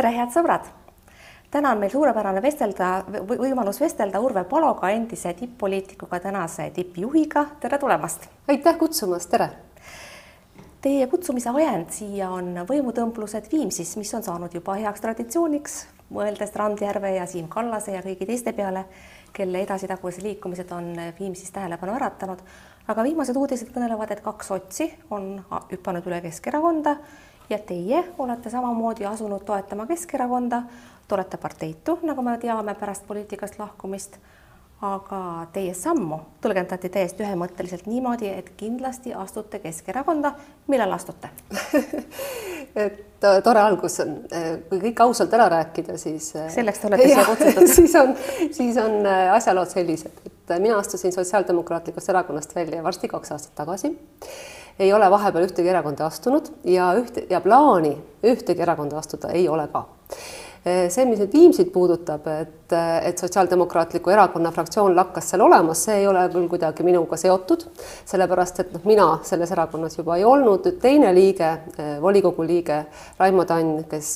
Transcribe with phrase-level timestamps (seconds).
[0.00, 0.68] tere, head sõbrad!
[1.52, 7.42] täna on meil suurepärane vestelda, võimalus vestelda Urve Paloga, endise tipp-poliitikuga, tänase tippjuhiga.
[7.60, 8.24] tere tulemast!
[8.48, 9.50] aitäh kutsumast, tere!
[10.80, 15.74] Teie kutsumise ajend siia on võimutõmblused Viimsis, mis on saanud juba heaks traditsiooniks,
[16.16, 18.86] mõeldes Randjärve ja Siim Kallase ja kõigi teiste peale,
[19.36, 22.40] kelle edasi-tagused liikumised on Viimsis tähelepanu äratanud.
[22.88, 26.96] aga viimased uudised kõnelevad, et kaks otsi on hüpanud üle Keskerakonda
[27.50, 30.62] ja teie olete samamoodi asunud toetama Keskerakonda.
[31.08, 34.18] Te olete parteitu, nagu me teame pärast poliitikast lahkumist.
[34.80, 40.32] aga teie sammu tõlgendati täiesti ühemõtteliselt niimoodi, et kindlasti astute Keskerakonda.
[40.66, 41.28] millal astute
[42.84, 44.14] et tore algus on,
[44.70, 46.32] kui kõik ausalt ära rääkida, siis.
[46.54, 48.14] selleks te olete siia kutsutud siis on,
[48.52, 53.92] siis on äh, asjalood sellised, et mina astusin Sotsiaaldemokraatlikust Erakonnast välja varsti kaks aastat tagasi
[54.80, 57.94] ei ole vahepeal ühtegi erakonda astunud ja ühte ja plaani
[58.24, 59.84] ühtegi erakonda astuda ei ole ka
[60.64, 62.72] see, mis nüüd Viimsit puudutab, et,
[63.06, 67.64] et Sotsiaaldemokraatliku Erakonna fraktsioon lakkas seal olemas, see ei ole küll kuidagi minuga seotud,
[68.08, 71.48] sellepärast et noh, mina selles erakonnas juba ei olnud, teine liige,
[72.02, 72.82] volikogu liige
[73.18, 74.10] Raimo Tann, kes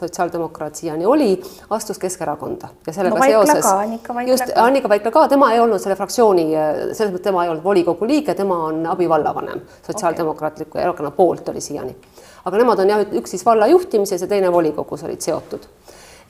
[0.00, 1.34] sotsiaaldemokraat siiani oli,
[1.76, 2.72] astus Keskerakonda.
[2.86, 3.68] Ja sellega no, seoses
[4.30, 6.48] just Annika Vaikla ka, tema ei olnud selle fraktsiooni,
[6.94, 10.86] selles mõttes tema ei olnud volikogu liige, tema on abivallavanem Sotsiaaldemokraatliku okay.
[10.88, 11.92] Erakonna poolt oli siiani.
[12.48, 15.68] Aga nemad on jah, üks siis valla juhtimises ja teine volikogus olid seotud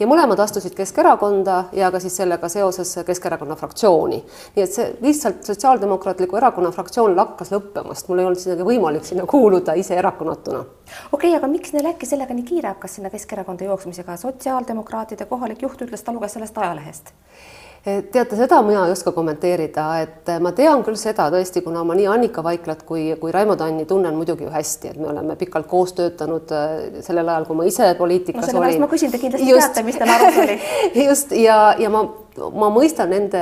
[0.00, 4.22] ja mõlemad astusid Keskerakonda ja ka siis sellega seoses Keskerakonna fraktsiooni.
[4.56, 9.26] nii et see lihtsalt Sotsiaaldemokraatliku Erakonna fraktsioon lakkas lõppemast, mul ei olnud isegi võimalik sinna
[9.26, 10.64] kuuluda ise erakonnatuna.
[11.12, 15.62] okei okay,, aga miks neil äkki sellega nii kiire hakkas sinna Keskerakonda jooksmisega, sotsiaaldemokraatide kohalik
[15.62, 17.14] juht ütles, ta luges sellest ajalehest
[17.84, 22.08] teate, seda mina ei oska kommenteerida, et ma tean küll seda tõesti, kuna ma nii
[22.12, 25.94] Annika Vaiklat kui, kui Raimo Tanni tunnen muidugi ju hästi, et me oleme pikalt koos
[25.96, 28.82] töötanud äh, sellel ajal, kui ma ise poliitikas no, olin.
[28.84, 30.58] ma küsin, te kindlasti just, teate, mis teil arus oli.
[31.08, 32.04] just ja, ja ma
[32.54, 33.40] ma mõistan nende,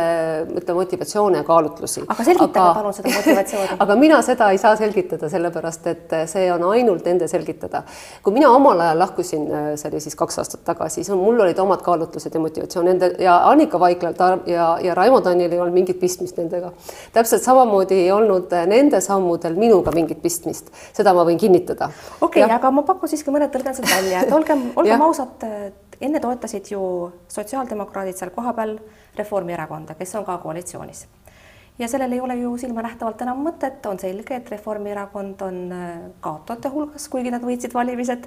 [0.48, 2.02] ütleme, motivatsioone ja kaalutlusi.
[2.06, 3.78] aga selgitage aga, palun seda motivatsiooni.
[3.84, 7.82] aga mina seda ei saa selgitada, sellepärast et see on ainult nende selgitada.
[8.22, 9.46] kui mina omal ajal lahkusin,
[9.80, 13.38] see oli siis kaks aastat tagasi, siis mul olid omad kaalutlused ja motivatsioon nende ja
[13.50, 14.16] Annika Vaiklal
[14.46, 16.72] ja, ja Raimo Tannil ei olnud mingit pistmist nendega.
[17.12, 21.90] täpselt samamoodi ei olnud nende sammudel minuga mingit pistmist, seda ma võin kinnitada.
[22.20, 25.48] okei okay,, aga ma pakun siiski mõned tõlgendused välja, et olgem, olgem ausad
[26.00, 26.80] enne toetasid ju
[27.28, 28.78] sotsiaaldemokraadid seal kohapeal
[29.18, 31.06] Reformierakonda, kes on ka koalitsioonis.
[31.78, 36.68] ja sellel ei ole ju silmanähtavalt enam mõtet, on selge, et Reformierakond on äh, kaotajate
[36.74, 38.26] hulgas, kuigi nad võitsid valimised.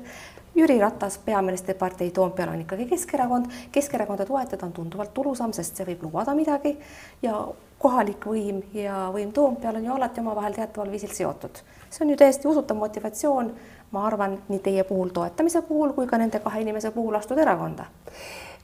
[0.56, 6.04] Jüri Ratas, peaministripartei Toompeal on ikkagi Keskerakond, Keskerakonda toetada on tunduvalt tulusam, sest see võib
[6.04, 6.78] lubada midagi
[7.24, 7.38] ja
[7.82, 11.64] kohalik võim ja võim Toompeal on ju alati omavahel teataval viisil seotud.
[11.90, 13.52] see on ju täiesti usutav motivatsioon
[13.92, 17.90] ma arvan, nii teie puhul toetamise puhul kui ka nende kahe inimese puhul astuda erakonda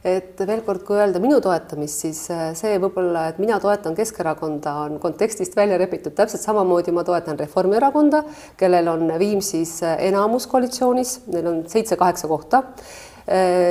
[0.06, 4.74] et veel kord, kui öelda minu toetamist, siis äh, see võib-olla, et mina toetan Keskerakonda,
[4.86, 8.22] on kontekstist välja rebitud, täpselt samamoodi ma toetan Reformierakonda,
[8.60, 12.62] kellel on Viimsis äh, enamus koalitsioonis, neil on seitse-kaheksa kohta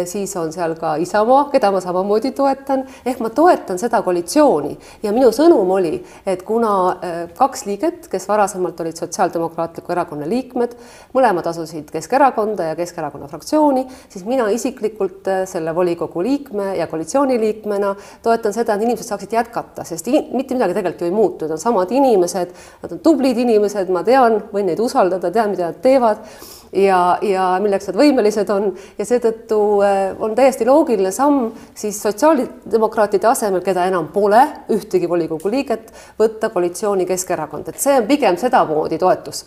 [0.06, 4.76] siis on seal ka Isamaa, keda ma samamoodi toetan, ehk ma toetan seda koalitsiooni.
[5.04, 5.98] Ja minu sõnum oli,
[6.30, 10.76] et kuna äh, kaks liiget, kes varasemalt olid Sotsiaaldemokraatliku Erakonna liikmed,
[11.16, 17.40] mõlemad asusid Keskerakonda ja Keskerakonna fraktsiooni, siis mina isiklikult äh, selle volikogu liikme ja koalitsiooni
[17.42, 17.96] liikmena
[18.26, 21.64] toetan seda, et inimesed saaksid jätkata, sest mitte midagi tegelikult ju ei muutu, nad on
[21.64, 22.54] samad inimesed,
[22.84, 26.24] nad on tublid inimesed, ma tean, võin neid usaldada, tean, mida nad teevad
[26.78, 28.70] ja, ja milleks nad võimelised on.
[28.98, 34.42] Ja seetõttu äh, on täiesti loogiline samm siis sotsiaaldemokraatide asemel, keda enam pole,
[34.74, 39.46] ühtegi volikogu liiget, võtta koalitsiooni Keskerakond, et see on pigem sedamoodi toetus.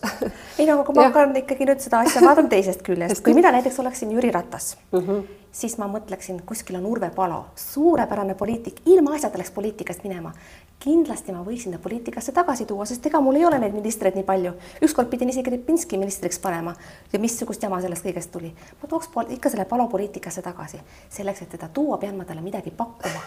[0.58, 3.80] Ei no aga ma hakkan ikkagi nüüd seda asja vaatama teisest küljest, kui mina näiteks
[3.82, 5.22] oleksin Jüri Ratas mm, -hmm.
[5.52, 10.32] Siis ma mõtleksin, kuskil on Urve Palo, suurepärane poliitik, ilma asjata läks poliitikast minema
[10.80, 14.24] kindlasti ma võiksin ta poliitikasse tagasi tuua, sest ega mul ei ole neid ministreid nii
[14.24, 14.52] palju.
[14.86, 16.72] ükskord pidin isegi Repinski ministriks panema
[17.12, 18.52] ja missugust jama sellest kõigest tuli.
[18.82, 20.80] ma tooks ikka selle palo poliitikasse tagasi.
[21.08, 23.20] selleks, et teda tuua, pean ma talle midagi pakkuma.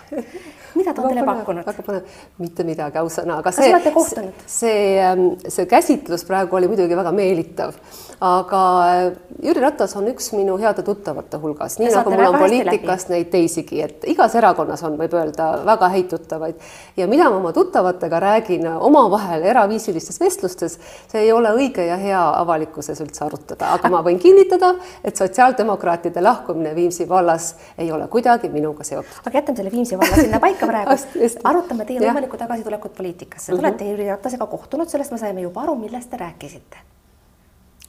[0.79, 1.65] mida ta on teile pakkunud?
[1.65, 3.69] väga põnev, mitte midagi ausõna, aga see,
[4.01, 7.77] see, see, ähm, see käsitlus praegu oli muidugi väga meelitav,
[8.21, 9.13] aga äh,
[9.43, 13.81] Jüri Ratas on üks minu heade tuttavate hulgas, nii nagu mul on poliitikas neid teisigi,
[13.83, 16.61] et igas erakonnas on, võib öelda, väga häid tuttavaid.
[16.97, 20.77] Ja mida ma oma tuttavatega räägin omavahel eraviisilistes vestlustes,
[21.11, 24.73] see ei ole õige ja hea avalikkuses üldse arutada, aga ma võin kinnitada,
[25.03, 29.21] et sotsiaaldemokraatide lahkumine Viimsi vallas ei ole kuidagi minuga seotud.
[29.25, 30.97] aga jätame selle Viimsi valla sinna paika praegu.
[31.49, 33.65] Arutame teie võimalikku tagasitulekut poliitikasse, te -hmm.
[33.65, 36.92] olete Jüri Ratasega kohtunud, sellest me saime juba aru, millest te rääkisite.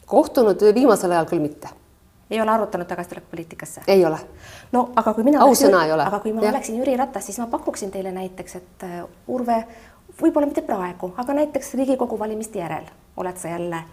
[0.06, 1.68] Kohtunud viimasel ajal küll mitte
[2.30, 3.80] ei ole arutanud tagasitulek poliitikasse?
[3.86, 4.18] ei ole.
[4.72, 6.06] no aga kui mina ausõna ei ole.
[6.06, 6.50] aga kui ma ja.
[6.50, 9.64] oleksin Jüri Ratas, siis ma pakuksin teile näiteks, et äh, Urve,
[10.20, 13.84] võib-olla mitte praegu, aga näiteks Riigikogu valimiste järel oled sa jälle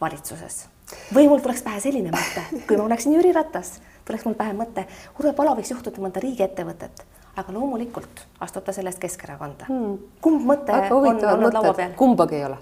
[0.00, 0.66] valitsuses
[1.14, 3.78] või mul tuleks pähe selline mõte, kui ma oleksin Jüri Ratas,
[4.08, 4.86] tuleks mul pähe mõte,
[5.18, 7.04] Urve Palo võiks juhtuda mõnda riigiettevõtet,
[7.36, 9.98] aga loomulikult astub ta sellest Keskerakonda hmm..
[10.24, 11.96] kumb mõte on olnud laua peal?
[11.98, 12.58] kumbagi ei ole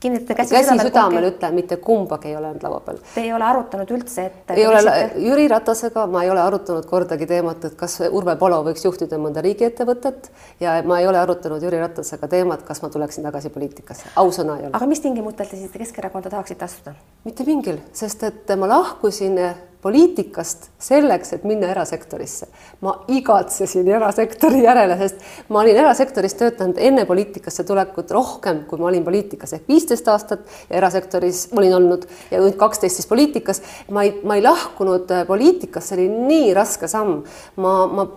[0.00, 2.98] kinnitate käsi, käsi südamel ütlen, mitte kumbagi ei ole olnud laua peal.
[3.14, 5.22] Te ei ole arutanud üldse, et ei ole võiksite...
[5.26, 9.44] Jüri Ratasega, ma ei ole arutanud kordagi teemat, et kas Urve Palo võiks juhtida mõnda
[9.46, 14.58] riigiettevõtet ja ma ei ole arutanud Jüri Ratasega teemat, kas ma tuleksin tagasi poliitikasse, ausõna
[14.60, 14.74] ei ole.
[14.76, 16.96] aga mis tingimustel te siis Keskerakonda tahaksite astuda?
[17.24, 19.40] mitte mingil, sest et ma lahkusin
[19.86, 22.48] poliitikast selleks, et minna erasektorisse.
[22.80, 28.90] ma igatsesin erasektori järele, sest ma olin erasektoris töötanud enne poliitikasse tulekut rohkem, kui ma
[28.90, 33.62] olin poliitikas ehk viisteist aastat ja erasektoris olin olnud ja nüüd kaksteist siis poliitikas.
[33.90, 37.22] ma ei, ma ei lahkunud äh, poliitikast, see oli nii raske samm.
[37.56, 38.08] ma, ma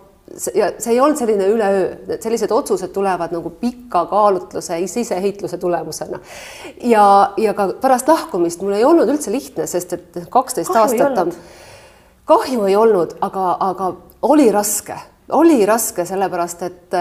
[0.54, 6.20] ja see ei olnud selline üleöö, sellised otsused tulevad nagu pika kaalutluse, siseheitluse tulemusena.
[6.82, 11.34] ja, ja ka pärast lahkumist mul ei olnud üldse lihtne, sest et kaksteist aastat on
[12.30, 13.92] kahju ei olnud, aga, aga
[14.22, 14.96] oli raske,
[15.34, 16.98] oli raske, sellepärast et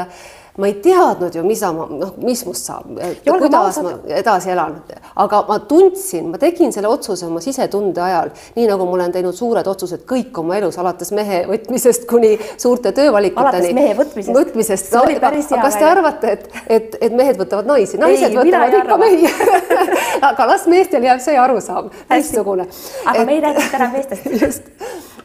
[0.60, 2.90] ma ei teadnud ju, mis ma, noh, mis must saab,
[3.26, 4.76] kuidas ma edasi elan,
[5.24, 9.38] aga ma tundsin, ma tegin selle otsuse oma sisetunde ajal, nii nagu ma olen teinud
[9.38, 13.54] suured otsused kõik oma elus, alates mehe võtmisest kuni suurte töövalikuteni.
[13.56, 14.36] alates mehe võtmisest?
[14.36, 18.78] võtmisest, no, aga kas te arvate, et, et, et mehed võtavad naisi, naised ei, võtavad
[18.82, 19.32] ikka mehi.
[20.30, 22.66] Aga las meestel jääb see arusaam teistsugune.
[23.06, 24.28] aga et, me ei räägi täna meestest.
[24.44, 24.70] just,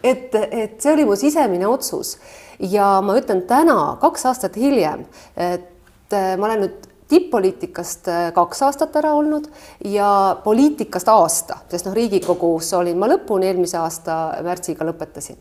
[0.02, 2.14] et, et see oli mu sisemine otsus
[2.60, 5.06] ja ma ütlen täna, kaks aastat hiljem,
[5.36, 9.50] et äh, ma olen nüüd tipp-poliitikast äh, kaks aastat ära olnud
[9.88, 15.38] ja poliitikast aasta, sest noh, Riigikogus olin ma lõpuni, eelmise aasta märtsiga lõpetasin.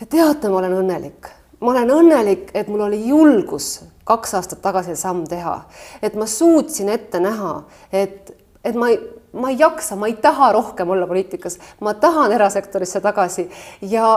[0.00, 1.30] ja teate, ma olen õnnelik,
[1.60, 3.78] ma olen õnnelik, et mul oli julgus
[4.08, 5.60] kaks aastat tagasi samm teha,
[6.02, 7.62] et ma suutsin ette näha,
[7.92, 8.32] et,
[8.64, 9.00] et ma ei
[9.32, 13.50] ma ei jaksa, ma ei taha rohkem olla poliitikas, ma tahan erasektorisse tagasi
[13.82, 14.08] ja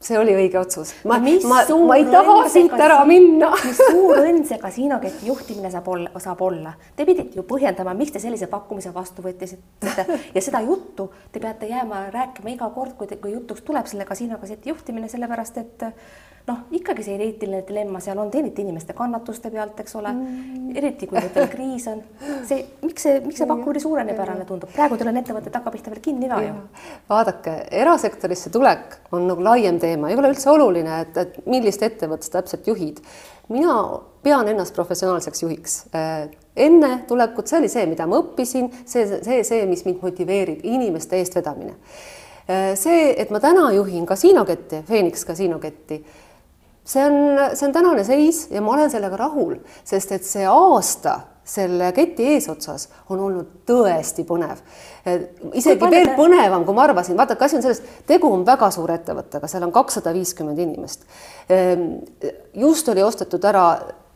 [0.00, 0.92] see oli õige otsus.
[1.08, 5.88] ma, ma, ma ei taha siit ära minna mis suur õnn see kasiinoketi juhtimine saab
[5.90, 6.74] olla, saab olla.
[6.96, 11.70] Te pidite ju põhjendama, miks te sellise pakkumise vastu võttisite ja seda juttu te peate
[11.70, 15.88] jääma rääkima iga kord, kui, kui jutuks tuleb selle kasiinoketi juhtimine, sellepärast et
[16.48, 21.08] noh, ikkagi see eetiline dilemma seal on, teeniti inimeste kannatuste pealt, eks ole mm., eriti
[21.10, 22.02] kui nüüd kriis on.
[22.48, 26.30] see, miks see, miks see pakkumine suurenepärane tundub, praegu teil on ettevõte takkapihta veel kinni
[26.30, 26.56] ka ju.
[27.10, 32.28] vaadake, erasektorisse tulek on nagu laiem teema, ei ole üldse oluline, et, et millist ettevõtet
[32.28, 33.02] sa täpselt juhid.
[33.48, 33.78] mina
[34.22, 35.82] pean ennast professionaalseks juhiks
[36.58, 41.20] enne tulekut, see oli see, mida ma õppisin, see, see, see, mis mind motiveerib, inimeste
[41.20, 41.76] eestvedamine.
[42.80, 46.00] see, et ma täna juhin kasiinoketti, Phoenix kasiinoketti
[46.88, 47.18] see on,
[47.54, 52.26] see on tänane seis ja ma olen sellega rahul, sest et see aasta selle keti
[52.34, 54.60] eesotsas on olnud tõesti põnev.
[55.56, 56.16] isegi veel te...
[56.18, 59.72] põnevam, kui ma arvasin, vaadake, asi on selles, tegu on väga suure ettevõttega, seal on
[59.72, 61.06] kakssada viiskümmend inimest.
[61.48, 61.86] Ehm,
[62.52, 63.64] just oli ostetud ära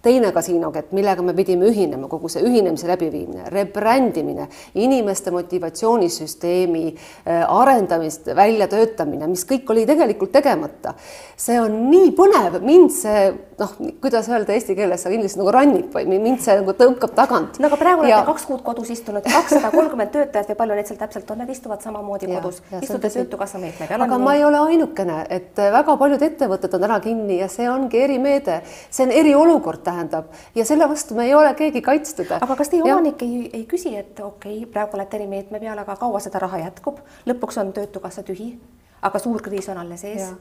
[0.02, 8.26] teine kasiinokett, millega me pidime ühinema, kogu see ühinemise läbiviimine, rebrändimine, inimeste motivatsioonisüsteemi äh, arendamist,
[8.36, 10.94] väljatöötamine, mis kõik oli tegelikult tegemata.
[11.42, 13.22] see on nii põnev, mind see
[13.58, 13.72] noh,
[14.02, 17.58] kuidas öelda eesti keeles, inglise nagu rannib või mind see nagu tõukab tagant.
[17.62, 18.20] no aga praegu ja...
[18.20, 21.52] olete kaks kuud kodus istunud, kakssada kolmkümmend töötajat või palju neid seal täpselt on, nad
[21.52, 24.02] istuvad samamoodi kodus, istute Töötukassa meetme peal.
[24.06, 28.02] aga ma ei ole ainukene, et väga paljud ettevõtted on täna kinni ja see ongi
[28.02, 28.60] erimeede,
[28.90, 30.32] see on eriolukord tähendab.
[30.58, 32.32] Ja selle vastu me ei ole keegi kaitstud.
[32.40, 35.96] aga kas teie omanik ei, ei küsi, et okei okay,, praegu olete erimeetme peal, aga
[36.00, 38.54] kaua seda raha jätkub, lõpuks on Töötukassa tühi,
[39.02, 40.32] aga suur kriis on alles ees.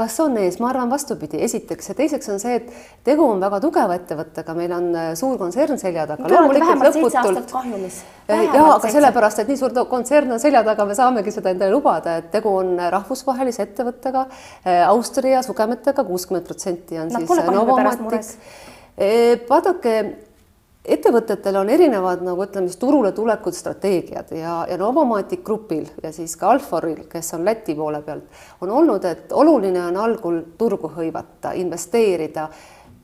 [0.00, 1.90] Kas on ees, ma arvan vastupidi, esiteks.
[1.90, 2.68] Ja teiseks on see, et
[3.04, 6.24] tegu on väga tugeva ettevõttega, meil on äh, suur kontsern selja taga.
[8.30, 11.74] Äh, ja aga sellepärast, et nii suur kontsern on selja taga, me saamegi seda endale
[11.74, 18.32] lubada, et tegu on rahvusvahelise ettevõttega äh, Austria sugemetega, kuuskümmend protsenti on Nad siis Novomatic.
[19.50, 19.94] Vaadake
[20.84, 26.36] ettevõtetel on erinevad nagu ütleme siis turule tulekud strateegiad ja, ja Novomatic Grupil ja siis
[26.40, 28.24] ka Alforil, kes on Läti poole pealt,
[28.60, 32.48] on olnud, et oluline on algul turgu hõivata, investeerida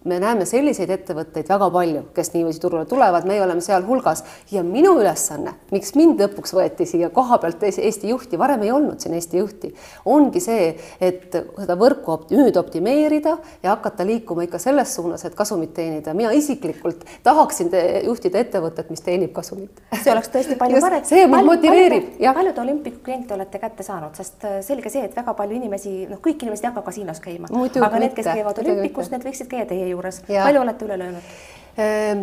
[0.07, 4.95] me näeme selliseid ettevõtteid väga palju, kes niiviisi turule tulevad, meie oleme sealhulgas ja minu
[5.01, 9.41] ülesanne, miks mind lõpuks võeti siia koha pealt Eesti juhti, varem ei olnud siin Eesti
[9.41, 9.73] juhti,
[10.07, 10.69] ongi see,
[11.01, 16.15] et seda võrku nüüd optimeerida ja hakata liikuma ikka selles suunas, et kasumit teenida.
[16.15, 19.83] mina isiklikult tahaksin te juhtida ettevõtet, mis teenib kasumit.
[20.03, 21.05] see oleks tõesti palju parem.
[21.05, 22.13] see mind motiveerib.
[22.35, 26.23] paljud olümpiku kliente olete kätte saanud, sest äh, selge see, et väga palju inimesi, noh,
[26.23, 29.89] kõik inimesed ei hakka kasiinos käima, aga need, kes käivad olümpikus, need võiksid käia teie
[29.89, 29.96] juures.
[30.45, 31.31] Palju olete üle löönud?
[31.77, 32.23] Ehm,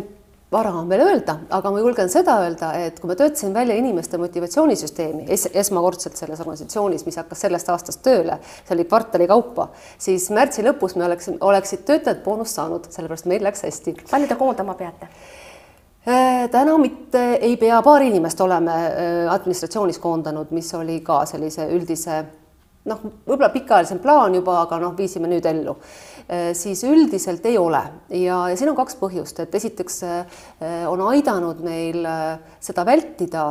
[0.52, 4.18] vara on veel öelda, aga ma julgen seda öelda, et kui ma töötasin välja inimeste
[4.22, 10.28] motivatsioonisüsteemi es esmakordselt selles organisatsioonis, mis hakkas sellest aastast tööle, see oli kvartali kaupa, siis
[10.34, 13.96] märtsi lõpus me oleksime, oleksid töötajad boonust saanud, sellepärast meil läks hästi.
[14.10, 15.10] palju te koondama peate?
[16.04, 21.70] Ehm, täna mitte ei pea, paar inimest oleme ehm, administratsioonis koondanud, mis oli ka sellise
[21.72, 22.22] üldise
[22.88, 25.76] noh, võib-olla pikaajalisem plaan juba, aga noh, viisime nüüd ellu,
[26.56, 30.38] siis üldiselt ei ole ja, ja siin on kaks põhjust, et esiteks äh,
[30.88, 33.44] on aidanud meil äh, seda vältida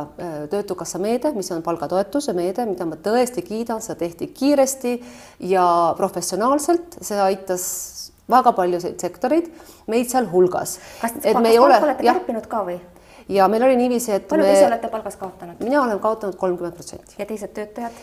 [0.50, 4.94] Töötukassa meede, mis on palgatoetuse meede, mida ma tõesti kiidan, seda tehti kiiresti
[5.50, 5.66] ja
[5.98, 7.66] professionaalselt, see aitas
[8.30, 9.50] väga paljusid sektoreid,
[9.90, 10.78] meid sealhulgas.
[11.02, 12.80] kas, kas me olete kärpinud ka või?
[13.28, 14.50] ja meil oli niiviisi, et palju me...
[14.50, 15.60] te ise olete palgas kaotanud?
[15.64, 17.16] mina olen kaotanud kolmkümmend protsenti.
[17.18, 18.02] ja teised töötajad?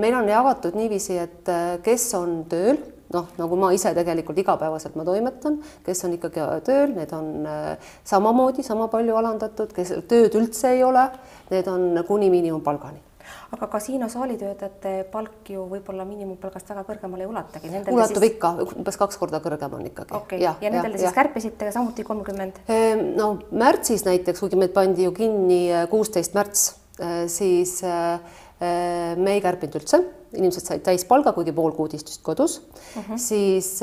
[0.00, 2.80] meil on jagatud niiviisi, et äh, kes on tööl,
[3.14, 7.90] noh, nagu ma ise tegelikult igapäevaselt ma toimetan, kes on ikkagi tööl, need on äh,
[8.08, 11.08] samamoodi sama palju alandatud, kes tööd üldse ei ole,
[11.52, 13.06] need on kuni miinimumpalgani
[13.52, 17.70] aga kasiinosaali töötajate palk ju võib-olla miinimumpalgast väga kõrgemale ei ulatagi.
[17.92, 18.34] ulatub siis...
[18.34, 20.16] ikka, umbes kaks korda kõrgem on ikkagi.
[20.16, 21.14] okay., ja, ja nendele siis ja.
[21.16, 22.60] kärpisite samuti kolmkümmend?
[22.72, 26.68] Ehm, no märtsis näiteks, kuigi meid pandi ju kinni äh, kuusteist märts,
[27.00, 28.20] äh, siis äh,
[28.58, 30.00] me ei kärpinud üldse,
[30.34, 32.64] inimesed said täispalga, kuigi pool kuud istusid kodus uh.
[32.96, 33.12] Mhm.
[33.12, 33.18] -huh.
[33.22, 33.80] siis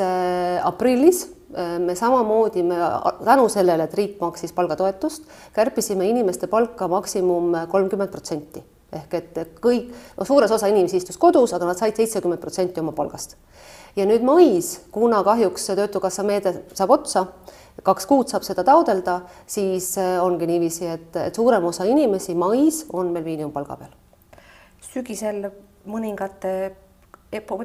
[0.64, 1.26] aprillis
[1.80, 2.76] me samamoodi, me
[3.24, 8.64] tänu sellele, et riik maksis palgatoetust, kärpisime inimeste palka maksimum kolmkümmend protsenti
[8.96, 12.94] ehk et kõik, no suures osa inimesi istus kodus, aga nad said seitsekümmend protsenti oma
[12.96, 13.36] palgast.
[13.96, 17.26] ja nüüd mais, kuna kahjuks Töötukassa meede saab otsa,
[17.84, 22.86] kaks kuud saab seda taodelda, siis äh, ongi niiviisi, et, et suurem osa inimesi mais
[22.94, 23.94] on meil miinimumpalga peal.
[24.96, 25.50] Sügisel
[25.90, 26.56] mõningate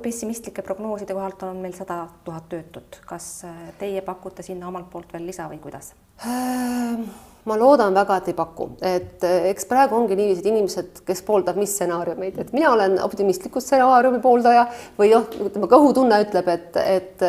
[0.02, 3.00] pessimistlike prognooside kohalt on meil sada tuhat töötut.
[3.06, 5.92] kas äh, teie pakute sinna omalt poolt veel lisa või kuidas?
[6.26, 6.98] Äh,
[7.44, 11.22] ma loodan väga, et ei paku, et eh, eks praegu ongi niiviisi, et inimesed, kes
[11.26, 14.66] pooldab mis stsenaariumeid, et mina olen optimistliku stsenaariumi pooldaja
[14.98, 17.24] või noh, ütleme kõhutunne ütleb, et, et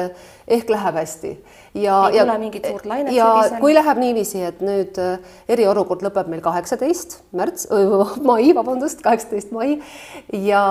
[0.51, 1.31] ehk läheb hästi.
[1.73, 1.97] ja,
[2.85, 3.59] lainet ja sügisel.
[3.63, 7.69] kui läheb niiviisi, et nüüd äh, eriolukord lõpeb meil kaheksateist märts,
[8.29, 9.77] mai, vabandust, kaheksateist mai
[10.35, 10.63] ja,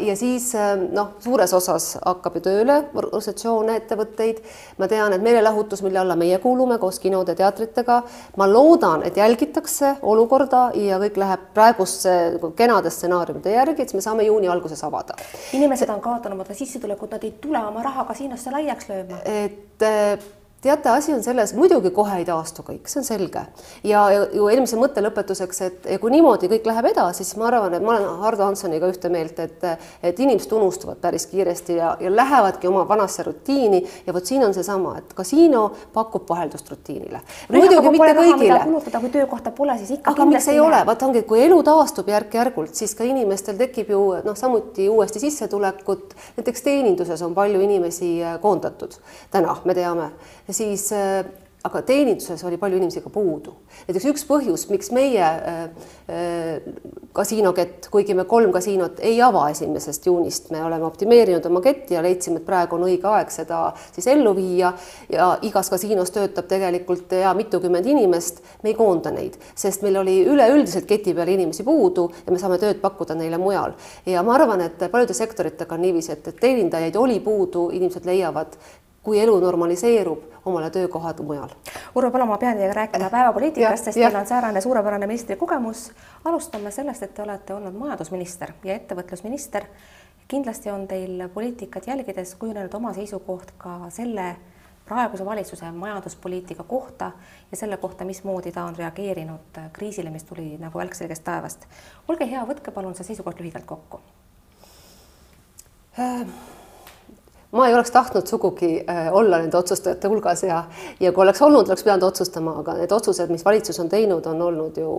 [0.00, 4.40] ja siis äh, noh, suures osas hakkab ju tööle organisatsioone, ettevõtteid.
[4.80, 8.00] ma tean, et meelelahutus, mille alla meie kuulume koos kinode, teatritega,
[8.40, 14.00] ma loodan, et jälgitakse olukorda ja kõik läheb praeguste nagu kenade stsenaariumide järgi, et siis
[14.00, 15.16] me saame juuni alguses avada.
[15.52, 20.18] inimesed on kaotanud oma sissetulekut, nad ei tule oma raha kasiinosse laiaks lööma et äh,
[20.66, 23.46] teate, asi on selles, muidugi kohe ei taastu kõik, see on selge.
[23.86, 24.04] ja,
[24.34, 27.94] ju eelmise mõtte lõpetuseks, et kui niimoodi kõik läheb edasi, siis ma arvan, et ma
[27.94, 29.64] olen Hardo Hansoniga ühte meelt, et
[30.02, 34.54] et inimesed unustuvad päris kiiresti ja, ja lähevadki oma vanasse rutiini ja vot siin on
[34.54, 37.20] seesama, et kasiino pakub vaheldust rutiinile.
[37.52, 38.60] muidugi mitte kõigile.
[38.64, 42.08] kulutada, kui töökohta pole, siis ikka aga miks ei ole, vaata ongi, kui elu taastub
[42.10, 48.12] järk-järgult, siis ka inimestel tekib ju noh, samuti uuesti sissetulekut, näiteks teeninduses on palju inimesi
[48.40, 48.98] koondatud
[49.30, 50.10] täna, me teame
[50.56, 51.24] siis äh,
[51.66, 53.54] aga teeninduses oli palju inimesi ka puudu.
[53.86, 55.58] näiteks üks põhjus, miks meie äh,
[56.10, 56.68] äh,
[57.16, 62.04] kasiinokett, kuigi me kolm kasiinot ei ava esimesest juunist, me oleme optimeerinud oma ketti ja
[62.04, 64.72] leidsime, et praegu on õige aeg seda siis ellu viia
[65.12, 70.18] ja igas kasiinos töötab tegelikult ja mitukümmend inimest, me ei koonda neid, sest meil oli
[70.28, 73.74] üleüldiselt keti peal inimesi puudu ja me saame tööd pakkuda neile mujal.
[74.06, 78.58] ja ma arvan, et paljude sektoritega on niiviisi, et, et teenindajaid oli puudu, inimesed leiavad
[79.06, 81.48] kui elu normaliseerub, omale töökohad mujal.
[81.94, 85.92] Urvo Palo, ma pean teiega rääkima päevapoliitikast, sest teil on säärane suurepärane ministrikogemus.
[86.24, 89.64] alustame sellest, et te olete olnud majandusminister ja ettevõtlusminister.
[90.28, 94.36] kindlasti on teil poliitikat jälgides kujunenud oma seisukoht ka selle
[94.88, 97.12] praeguse valitsuse majanduspoliitika kohta
[97.50, 101.66] ja selle kohta, mismoodi ta on reageerinud kriisile, mis tuli nagu välk selgest taevast.
[102.08, 104.00] olge hea, võtke palun see seisukoht lühidalt kokku
[105.98, 106.55] äh
[107.52, 110.64] ma ei oleks tahtnud sugugi äh, olla nende otsustajate hulgas ja,
[111.00, 114.42] ja kui oleks olnud, oleks pidanud otsustama, aga need otsused, mis valitsus on teinud, on
[114.42, 114.92] olnud ju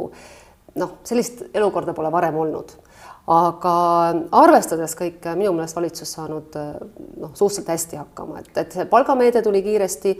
[0.77, 2.75] noh, sellist elukorda pole varem olnud.
[3.27, 3.71] aga
[4.39, 9.59] arvestades kõike, minu meelest valitsus saanud noh, suhteliselt hästi hakkama, et, et see palgameede tuli
[9.65, 10.13] kiiresti,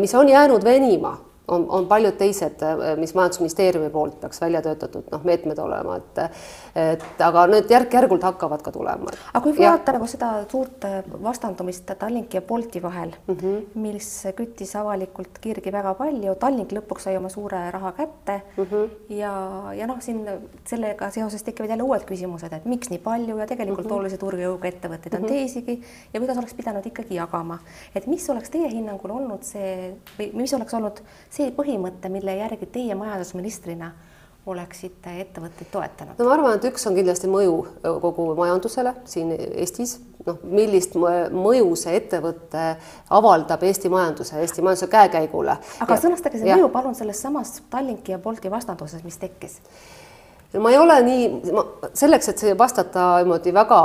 [0.00, 2.62] mis on jäänud venima on, on paljud teised,
[2.96, 6.22] mis Majandusministeeriumi poolt peaks välja töötatud noh, meetmed olema, et
[6.76, 9.12] et aga need järk-järgult hakkavad ka tulema.
[9.32, 10.84] aga kui vaadata nagu seda suurt
[11.22, 13.62] vastandumist Tallinki ja Bolti vahel mm, -hmm.
[13.74, 18.90] mis küttis avalikult kirgi väga palju, Tallink lõpuks sai oma suure raha kätte mm -hmm.
[19.08, 19.32] ja,
[19.74, 20.26] ja noh, siin
[20.64, 23.94] sellega seoses tekivad jälle uued küsimused, et miks nii palju ja tegelikult mm -hmm.
[23.94, 25.32] olulise turujõuga ettevõtteid on mm -hmm.
[25.32, 25.82] teisigi
[26.14, 27.58] ja kuidas oleks pidanud ikkagi jagama,
[27.94, 31.00] et mis oleks teie hinnangul olnud see või mis oleks olnud
[31.36, 33.92] see põhimõte, mille järgi teie majandusministrina
[34.46, 36.18] oleksite ettevõtteid toetanud?
[36.18, 37.56] no ma arvan, et üks on kindlasti mõju
[38.02, 42.66] kogu majandusele siin Eestis, noh, millist mõju see ettevõte
[43.18, 45.58] avaldab Eesti majanduse, Eesti majanduse käekäigule.
[45.82, 46.58] aga ja, sõnastage see ja.
[46.60, 49.58] mõju palun selles samas Tallinki ja Bolti vastanduses, mis tekkis
[50.62, 51.26] ma ei ole nii,
[51.96, 53.80] selleks, et vastata niimoodi väga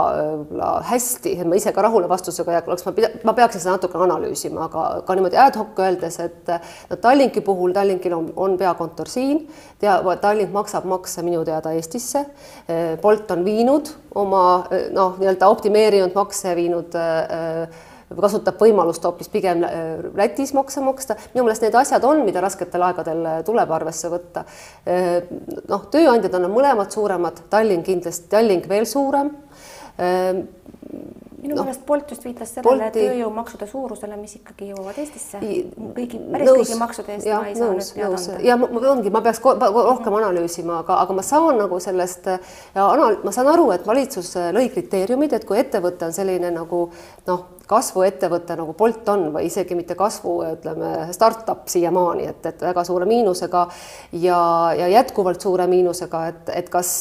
[0.87, 2.93] hästi, et ma ise ka rahule vastusega jääks, ma,
[3.27, 6.53] ma peaksin seda natuke analüüsima, aga ka niimoodi ad hoc öeldes, et
[6.89, 9.43] no Tallinki puhul, Tallinkil on, on peakontor siin,
[9.81, 12.25] tea, Tallink maksab makse minu teada Eestisse.
[13.01, 14.43] Bolt on viinud oma
[14.93, 17.81] noh, nii-öelda optimeerinud makse, viinud äh,
[18.19, 21.17] kasutab võimalust hoopis pigem äh, Lätis makse maksta.
[21.33, 24.45] minu meelest need asjad on, mida rasketel aegadel äh, tuleb arvesse võtta.
[24.85, 25.21] Äh,
[25.69, 29.31] noh, tööandjad on mõlemad suuremad, Tallinn kindlasti, Tallink veel suurem
[31.41, 32.99] minu no, meelest Bolt just viitas sellele Bolti...
[32.99, 35.41] tööjõumaksude suurusele, mis ikkagi jõuavad Eestisse.
[35.41, 38.41] kõigi, päris nõus, kõigi maksude eest ja, ma ei saa nõus, nüüd teada anda.
[38.45, 43.33] ja ongi, ma peaks rohkem analüüsima, aga, aga ma saan nagu sellest ja anal-, ma
[43.35, 46.85] saan aru, et valitsus lõi kriteeriumid, et kui ettevõte on selline nagu
[47.29, 52.83] noh, kasvuettevõte nagu Bolt on või isegi mitte kasvu, ütleme startup siiamaani, et, et väga
[52.87, 53.63] suure miinusega
[54.19, 54.39] ja,
[54.77, 56.91] ja jätkuvalt suure miinusega, et, et kas,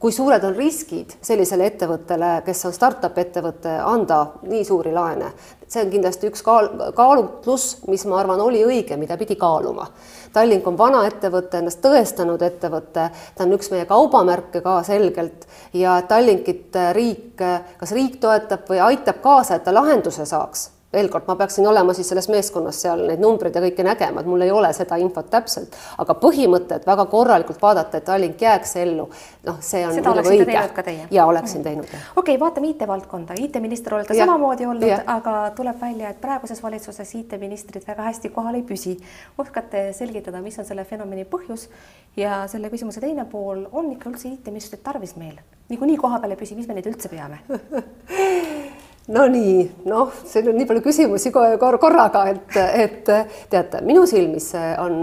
[0.00, 5.32] kui suured on riskid sellisele ettevõttele, kes on startup ettevõte, anda nii suuri laene,
[5.68, 9.88] see on kindlasti üks kaal, kaalutlus, mis ma arvan, oli õige, mida pidi kaaluma.
[10.32, 15.98] Tallink on vana ettevõte, ennast tõestanud ettevõte, ta on üks meie kaubamärke ka selgelt ja
[16.08, 17.42] Tallinkit riik,
[17.80, 21.94] kas riik toetab või aitab kaasa, et ta lahenduse saaks veel kord, ma peaksin olema
[21.96, 25.28] siis selles meeskonnas seal neid numbreid ja kõike nägema, et mul ei ole seda infot
[25.30, 29.08] täpselt, aga põhimõte, et väga korralikult vaadata, et Tallink jääks ellu,
[29.48, 31.08] noh, see on seda oleksite teinud ka teie?
[31.10, 31.66] ja oleksin mm.
[31.66, 34.24] teinud, okei okay,, vaatame IT-valdkonda, IT-minister olete ja.
[34.24, 38.96] samamoodi olnud, aga tuleb välja, et praeguses valitsuses IT-ministrid väga hästi kohal ei püsi.
[39.38, 41.68] oskate selgitada, mis on selle fenomeni põhjus
[42.16, 45.38] ja selle küsimuse teine pool, on ikka üldse IT-ministrit tarvis meil?
[45.68, 47.42] niikuinii koha peal ei püsi, mis me neid üldse peame
[49.06, 53.10] Nonii, noh, siin on nii palju küsimusi korraga, et, et
[53.52, 54.48] teate, minu silmis
[54.82, 54.96] on,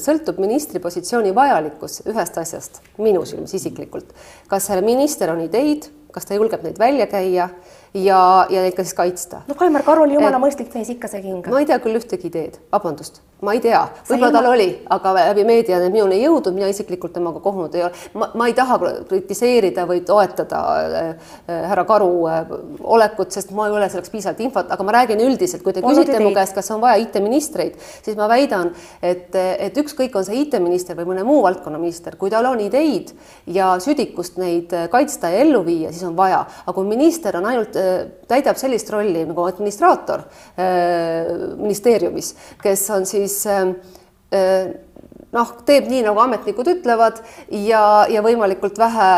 [0.00, 4.14] sõltub ministri positsiooni vajalikkus ühest asjast, minu silmis isiklikult.
[4.48, 7.50] kas sellel minister on ideid, kas ta julgeb neid välja käia
[7.92, 9.42] ja, ja neid ka siis kaitsta.
[9.48, 11.52] no Kaimar Karu oli jumala mõistlik mees, ikka sai kinga.
[11.52, 15.44] ma ei tea küll ühtegi ideed, vabandust ma ei tea, võib-olla tal oli, aga läbi
[15.48, 18.02] meedia need minuni ei jõudnud, mina isiklikult temaga kohtunud ei ole.
[18.20, 22.52] ma, ma ei taha kritiseerida või toetada äh, härra Karu äh,
[22.96, 26.04] olekut, sest ma ei ole selleks piisavalt infot, aga ma räägin üldiselt, kui te Olnud
[26.04, 28.72] küsite mu käest, kas on vaja IT-ministreid, siis ma väidan,
[29.02, 33.14] et, et ükskõik, on see IT-minister või mõne muu valdkonna minister, kui tal on ideid
[33.50, 37.76] ja südikust neid kaitsta ja ellu viia, siis on vaja, aga kui minister on ainult,
[38.30, 40.24] täidab sellist rolli nagu administraator
[40.60, 43.74] äh, ministeeriumis, kes on siis siis ähm,
[44.34, 44.74] äh,
[45.32, 47.22] noh, teeb nii, nagu ametnikud ütlevad
[47.54, 49.10] ja, ja võimalikult vähe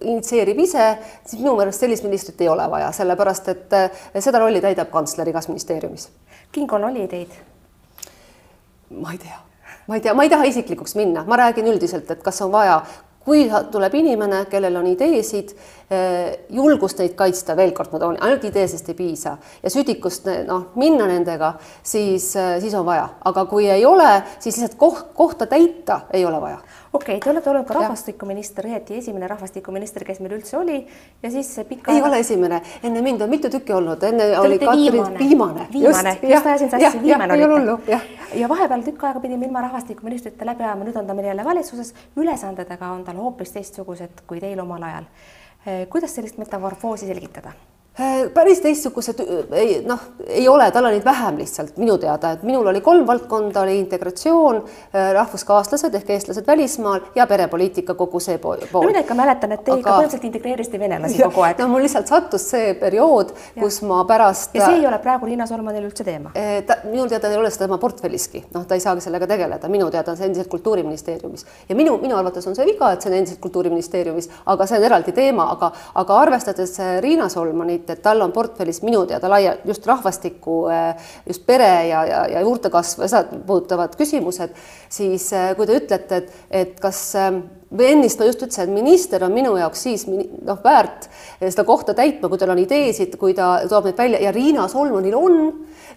[0.00, 0.90] initsieerib ise,
[1.24, 5.28] siis minu meelest sellist ministrit ei ole vaja, sellepärast et äh, seda rolli täidab kantsler
[5.30, 6.10] igas ministeeriumis.
[6.52, 7.42] Kingol oli ideid?
[8.96, 9.40] ma ei tea,
[9.88, 12.76] ma ei tea, ma ei taha isiklikuks minna, ma räägin üldiselt, et kas on vaja,
[13.26, 15.50] kui tuleb inimene, kellel on ideesid,
[16.50, 19.36] julgust neid kaitsta, veel kord ma toon, ainult ideesest ei piisa.
[19.62, 24.58] Ja südikust noh, minna nendega, siis, eh, siis on vaja, aga kui ei ole, siis
[24.58, 26.58] lihtsalt koht, kohta täita ei ole vaja.
[26.92, 30.78] Okei okay,, te olete olnud ka rahvastikuminister, õieti esimene rahvastikuminister, kes meil üldse oli.
[31.22, 34.58] Ja siis pika ei ole esimene, enne mind on mitu tükki olnud, enne te oli
[34.58, 38.00] Katrin viimane, viimane, viimane, just, just ajasin sassi, viimane olite.
[38.34, 41.92] ja vahepeal tükk aega pidime ilma rahvastikuministrita läbi ajama, nüüd on ta meil jälle valitsuses,
[42.16, 45.10] ülesanded aga on tal hoopis teistsugused kui teil omal ajal.
[45.66, 47.50] Eh, kuidas sellist metamorfoosi selgitada?
[48.00, 52.34] Äh, päris teistsugused, äh, ei noh, ei ole, tal on neid vähem lihtsalt minu teada,
[52.36, 54.58] et minul oli kolm valdkonda, oli integratsioon,
[54.92, 58.60] äh, rahvuskaaslased ehk eestlased välismaal ja perepoliitika, kogu see pool.
[58.72, 59.80] no mina ikka mäletan, et te Aga...
[59.80, 61.62] ikka põhimõtteliselt integreerisite venelasi ja, kogu aeg.
[61.64, 64.52] no mul lihtsalt sattus see periood, kus ma pärast.
[64.52, 66.34] ja see ei ole praegu Liina Solmanil üldse teema?
[66.68, 69.88] ta, minu teada ei ole seda tema portfelliski, noh, ta ei saagi sellega tegeleda, minu
[69.88, 73.16] teada on see endiselt Kultuuriministeeriumis ja minu, minu arvates on see viga, et see on
[73.22, 75.72] endiselt Kultuuriministeeriumis, aga see on eraldi teema, aga,
[76.04, 81.10] aga arvestades Riina Solmanit, et, et tal on portfellis minu teada laia, just rahvastiku, eh,
[81.26, 84.56] just pere ja, ja, ja juurdekasvu ja seda puudutavad küsimused,
[84.92, 88.74] siis eh, kui te ütlete, et, et kas eh, või ennist ma just ütlesin, et
[88.74, 91.08] minister on minu jaoks siis noh, väärt
[91.40, 95.16] seda kohta täitma, kui tal on ideesid, kui ta toob neid välja ja Riina Solmanil
[95.18, 95.40] on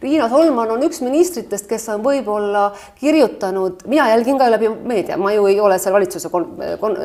[0.02, 2.70] Riina Solman on üks ministritest, kes on võib-olla
[3.02, 6.46] kirjutanud, mina jälgin ka läbi meedia, ma ju ei ole seal valitsuse kon,
[6.80, 6.96] kon,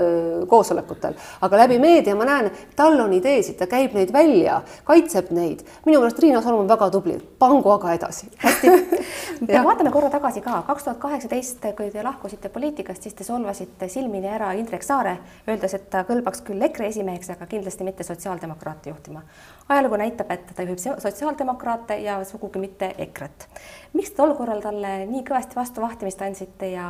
[0.50, 5.64] koosolekutel, aga läbi meedia ma näen, tal on ideesid, ta käib neid välja, kaitseb neid.
[5.88, 8.30] minu meelest Riina Solman väga tubli, pangu aga edasi.
[8.44, 8.70] hästi
[9.66, 14.30] vaatame korra tagasi ka, kaks tuhat kaheksateist, kui te lahkusite poliitikast, siis te solvasite silmini
[14.30, 19.22] ära Indrek Saare, öeldes, et ta kõlbaks küll EKRE esimeheks, aga kindlasti mitte sotsiaaldemokraate juhtima
[19.68, 23.48] ajalugu näitab, et ta juhib sotsiaaldemokraate ja sugugi mitte EKRE-t.
[23.92, 26.88] miks te tol korral talle nii kõvasti vastu vahtimist andsite ja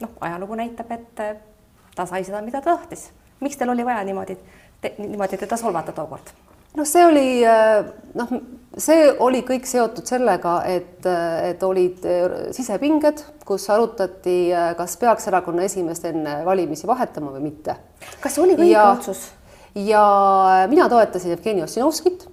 [0.00, 1.14] noh, ajalugu näitab, et
[1.94, 3.10] ta sai seda, mida ta tahtis.
[3.40, 4.36] miks teil oli vaja niimoodi,
[4.98, 6.34] niimoodi teda solvata tookord?
[6.76, 7.28] Noh, see oli
[8.18, 8.34] noh,
[8.78, 12.02] see oli kõik seotud sellega, et, et olid
[12.56, 17.76] sisepinged, kus arutati, kas peaks erakonna esimeest enne valimisi vahetama või mitte.
[18.20, 19.28] kas oli õige ja, otsus?
[19.74, 20.04] ja
[20.70, 22.26] mina toetasin Jevgeni Ossinovskit,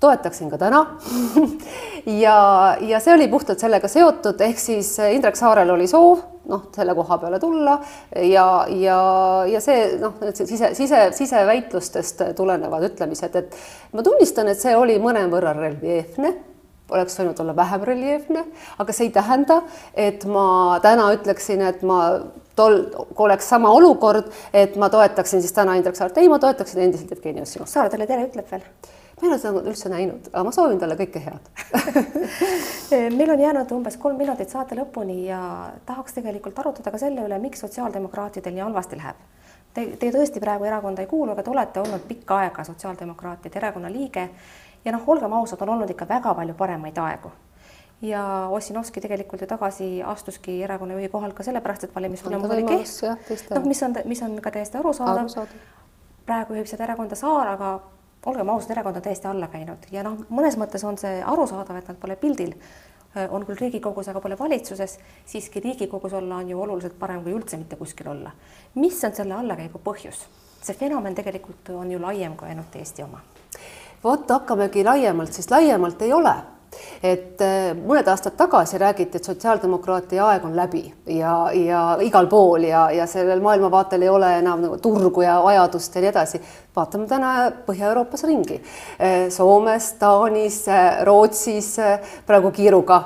[0.00, 0.82] toetaksin ka täna
[2.24, 2.38] ja,
[2.80, 7.18] ja see oli puhtalt sellega seotud, ehk siis Indrek Saarel oli soov noh, selle koha
[7.22, 7.78] peale tulla
[8.22, 8.98] ja, ja,
[9.50, 13.56] ja see noh, sise, sise, siseväitlustest tulenevad ütlemised, et
[13.96, 16.36] ma tunnistan, et see oli mõnevõrra reljeefne
[16.90, 18.44] oleks võinud olla vähem reljeefne,
[18.78, 19.56] aga see ei tähenda,
[19.98, 21.98] et ma täna ütleksin, et ma
[22.56, 22.78] tol,
[23.10, 27.10] kui oleks sama olukord, et ma toetaksin siis täna Indrek Saart, ei, ma toetaksin endiselt
[27.10, 27.74] Jevgeni Ossinovski.
[27.74, 28.62] Saar talle tere ütleb veel?
[29.16, 31.48] Ma ei ole seda üldse näinud, aga ma soovin talle kõike head
[33.18, 35.40] meil on jäänud umbes kolm minutit saate lõpuni ja
[35.88, 39.24] tahaks tegelikult arutada ka selle üle, miks sotsiaaldemokraatidel nii halvasti läheb.
[39.72, 43.90] Te, te tõesti praegu erakonda ei kuulu, aga te olete olnud pikka aega sotsiaaldemokraatide erakonna
[43.92, 44.28] liige
[44.84, 47.32] ja noh, olgem ausad, on olnud ikka väga palju paremaid aegu
[48.04, 53.16] ja Ossinovski tegelikult ju tagasi astuski erakonna juhi kohalt ka sellepärast, et valimistulemus oli kehv.
[53.54, 55.68] noh, mis on, mis on ka täiesti arusaadav, arusaadav..
[56.26, 57.70] praegu juhib seda erakonda Saar, aga
[58.26, 59.86] olgem ausad, erakond on täiesti alla käinud.
[59.94, 62.54] Ja noh, mõnes mõttes on see arusaadav, et nad pole pildil,
[63.30, 67.56] on küll Riigikogus, aga pole valitsuses, siiski Riigikogus olla on ju oluliselt parem kui üldse
[67.56, 68.32] mitte kuskil olla.
[68.74, 70.26] mis on selle allakäigu põhjus?
[70.66, 73.20] see fenomen tegelikult on ju laiem kui ainult Eesti oma.
[74.04, 76.34] Vot hakkamegi laiemalt, siis laiemalt ei ole
[77.02, 82.66] et äh, mõned aastad tagasi räägiti, et sotsiaaldemokraatia aeg on läbi ja, ja igal pool
[82.68, 86.40] ja, ja sellel maailmavaatel ei ole enam nagu turgu ja vajadust ja nii edasi.
[86.76, 88.60] vaatame täna Põhja-Euroopas ringi.
[89.00, 91.76] Äh, Soomes, Taanis, äh, Rootsis
[92.26, 93.02] praegu kiiruga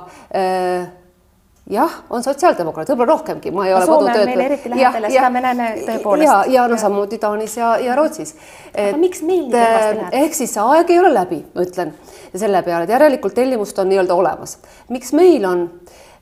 [1.70, 4.46] jah, on sotsiaaldemokraat, võib-olla rohkemgi, ma ei ole kodutöötaja.
[4.46, 6.26] eriti lähedal ja seda me näeme tõepoolest.
[6.26, 8.34] ja, ja no samuti Taanis ja, ja Rootsis.
[8.74, 10.16] aga miks meil nii kehvasti läheb?
[10.24, 11.94] ehk siis see aeg ei ole läbi, ma ütlen
[12.34, 14.58] selle peale, et järelikult tellimust on nii-öelda olemas.
[14.88, 15.64] miks meil on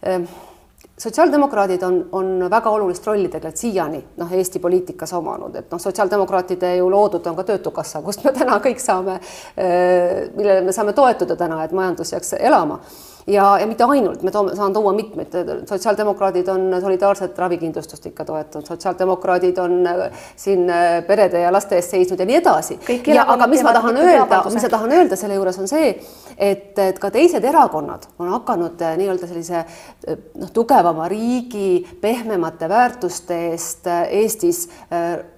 [0.06, 0.28] äh,
[0.98, 6.76] sotsiaaldemokraadid on, on väga olulist rolli tegelikult siiani noh, Eesti poliitikas omanud, et noh, sotsiaaldemokraatide
[6.76, 9.20] ju loodud on ka Töötukassa, kust me täna kõik saame,
[9.56, 12.82] äh, millele me saame toetuda täna, et majandus jääks elama
[13.28, 15.34] ja, ja mitte ainult, me toome, saan tuua mitmeid,
[15.68, 21.94] sotsiaaldemokraadid on solidaarset ravikindlustust ikka toetanud, sotsiaaldemokraadid on äh, siin äh, perede ja laste eest
[21.94, 22.78] seisnud ja nii edasi.
[23.26, 25.92] aga mis ma tahan öelda, mis ma tahan öelda selle juures on see,
[26.36, 29.64] et, et ka teised erakonnad on hakanud äh, nii-öelda sellise
[30.38, 34.66] noh, tugevama riigi pehmemate väärtuste eest Eestis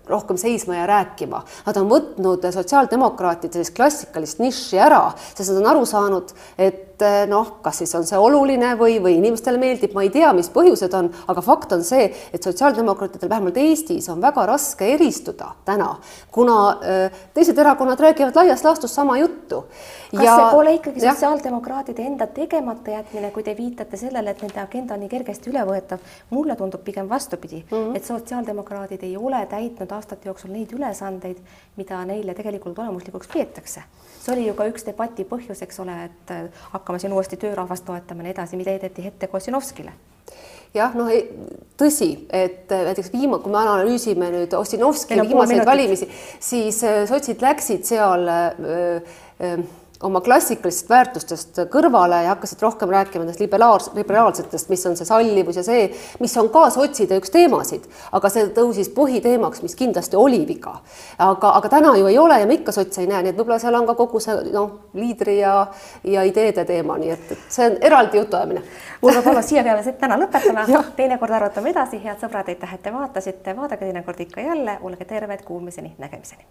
[0.09, 1.43] rohkem seisma ja rääkima.
[1.67, 5.03] Nad on võtnud sotsiaaldemokraatide sellist klassikalist nišši ära,
[5.35, 6.87] sest nad on aru saanud, et
[7.31, 10.95] noh, kas siis on see oluline või, või inimestele meeldib, ma ei tea, mis põhjused
[10.97, 15.95] on, aga fakt on see, et sotsiaaldemokraatidel vähemalt Eestis on väga raske eristuda täna,
[16.33, 19.65] kuna äh, teised erakonnad räägivad laias laastus sama juttu.
[20.11, 24.61] kas ja, see pole ikkagi sotsiaaldemokraatide enda tegemata jätmine, kui te viitate sellele, et nende
[24.63, 27.97] agenda on nii kergesti ülevõetav, mulle tundub pigem vastupidi mm, -hmm.
[27.97, 31.41] et sotsiaaldemokraadid ei ole täitnud aastate jooksul neid ülesandeid,
[31.77, 33.85] mida neile tegelikult olemuslikuks peetakse.
[34.21, 37.87] see oli ju ka üks debati põhjus, eks ole, et äh, hakkame siin uuesti töörahvast
[37.87, 39.93] toetama ja nii edasi, mida heideti ette Kossinovskile
[40.75, 41.11] jah, noh,
[41.81, 46.09] tõsi, et näiteks viima-, kui me analüüsime nüüd Ossinovski viimaseid valimisi,
[46.43, 49.01] siis sotsid läksid seal öö,
[49.41, 49.57] öö,
[50.03, 55.59] oma klassikalistest väärtustest kõrvale ja hakkasid rohkem rääkima nendest liberaals-, liberaalsetest, mis on see sallivus
[55.61, 55.91] ja see,
[56.25, 57.85] mis on ka sotside üks teemasid,
[58.17, 60.79] aga see tõusis põhiteemaks, mis kindlasti oli viga.
[61.19, 63.61] aga, aga täna ju ei ole ja me ikka sotse ei näe, nii et võib-olla
[63.61, 65.67] seal on ka kogu see noh, liidri ja,
[66.05, 68.65] ja ideede teema, nii et, et see on eraldi jutuajamine.
[69.03, 70.65] Urvo Palo, siia peame täna lõpetama.
[70.97, 75.45] Teinekord arutame edasi, head sõbrad, aitäh, et te vaatasite, vaadake teinekord ikka jälle, olge terved,
[75.45, 76.49] kuulmiseni, nägemiseni